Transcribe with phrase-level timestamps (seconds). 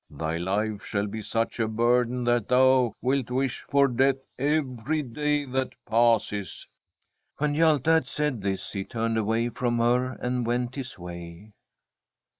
[0.09, 5.03] Thy life shall be such a bur den that thou wilt wish for death every
[5.03, 6.65] day that passes.'
[7.37, 11.53] When Hjalte had said this he turned away from her and went his way.